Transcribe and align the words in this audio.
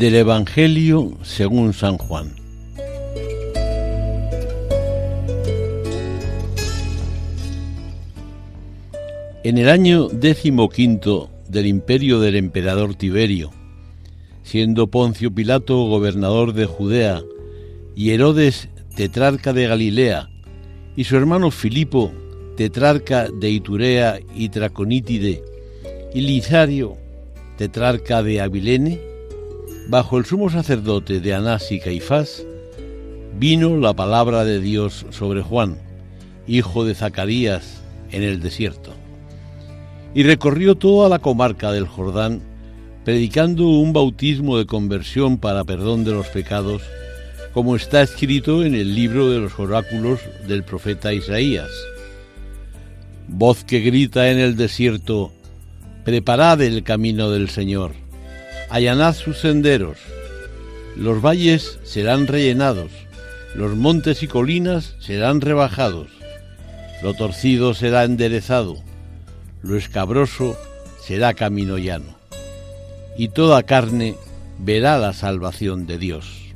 Del 0.00 0.14
Evangelio 0.14 1.12
según 1.22 1.74
San 1.74 1.98
Juan. 1.98 2.32
En 9.44 9.58
el 9.58 9.68
año 9.68 10.08
decimoquinto 10.08 11.28
del 11.50 11.66
imperio 11.66 12.18
del 12.18 12.36
emperador 12.36 12.94
Tiberio, 12.94 13.50
siendo 14.42 14.86
Poncio 14.86 15.34
Pilato 15.34 15.76
gobernador 15.84 16.54
de 16.54 16.64
Judea 16.64 17.20
y 17.94 18.12
Herodes 18.12 18.70
tetrarca 18.96 19.52
de 19.52 19.66
Galilea 19.66 20.30
y 20.96 21.04
su 21.04 21.18
hermano 21.18 21.50
Filipo 21.50 22.10
tetrarca 22.56 23.28
de 23.28 23.50
Iturea 23.50 24.18
y 24.34 24.48
Traconítide 24.48 25.44
y 26.14 26.22
Lizario 26.22 26.96
tetrarca 27.58 28.22
de 28.22 28.40
Abilene, 28.40 29.09
bajo 29.90 30.18
el 30.18 30.24
sumo 30.24 30.48
sacerdote 30.50 31.18
de 31.18 31.34
Anás 31.34 31.72
y 31.72 31.80
Caifás, 31.80 32.44
vino 33.36 33.76
la 33.76 33.92
palabra 33.92 34.44
de 34.44 34.60
Dios 34.60 35.04
sobre 35.10 35.42
Juan, 35.42 35.78
hijo 36.46 36.84
de 36.84 36.94
Zacarías, 36.94 37.82
en 38.12 38.22
el 38.22 38.40
desierto. 38.40 38.92
Y 40.14 40.22
recorrió 40.22 40.76
toda 40.76 41.08
la 41.08 41.18
comarca 41.18 41.72
del 41.72 41.88
Jordán, 41.88 42.40
predicando 43.04 43.66
un 43.66 43.92
bautismo 43.92 44.58
de 44.58 44.66
conversión 44.66 45.38
para 45.38 45.64
perdón 45.64 46.04
de 46.04 46.12
los 46.12 46.28
pecados, 46.28 46.82
como 47.52 47.74
está 47.74 48.00
escrito 48.00 48.64
en 48.64 48.76
el 48.76 48.94
libro 48.94 49.28
de 49.28 49.40
los 49.40 49.58
oráculos 49.58 50.20
del 50.46 50.62
profeta 50.62 51.12
Isaías. 51.12 51.70
Voz 53.26 53.64
que 53.64 53.80
grita 53.80 54.30
en 54.30 54.38
el 54.38 54.56
desierto, 54.56 55.32
preparad 56.04 56.62
el 56.62 56.84
camino 56.84 57.32
del 57.32 57.50
Señor 57.50 58.09
allanad 58.70 59.14
sus 59.14 59.38
senderos, 59.38 59.98
los 60.96 61.20
valles 61.20 61.78
serán 61.82 62.26
rellenados, 62.26 62.90
los 63.54 63.74
montes 63.74 64.22
y 64.22 64.28
colinas 64.28 64.94
serán 65.00 65.40
rebajados, 65.40 66.08
lo 67.02 67.14
torcido 67.14 67.74
será 67.74 68.04
enderezado, 68.04 68.76
lo 69.62 69.76
escabroso 69.76 70.56
será 71.04 71.34
camino 71.34 71.78
llano, 71.78 72.16
y 73.16 73.28
toda 73.28 73.64
carne 73.64 74.14
verá 74.58 74.98
la 74.98 75.12
salvación 75.12 75.86
de 75.86 75.98
Dios. 75.98 76.49